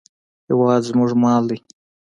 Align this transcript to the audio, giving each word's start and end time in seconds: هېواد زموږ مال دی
هېواد 0.47 0.81
زموږ 0.89 1.11
مال 1.21 1.43
دی 1.49 1.57